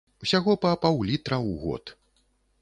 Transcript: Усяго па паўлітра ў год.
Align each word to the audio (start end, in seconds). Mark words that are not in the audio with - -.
Усяго 0.25 0.55
па 0.63 0.71
паўлітра 0.85 1.37
ў 1.47 1.51
год. 1.67 1.83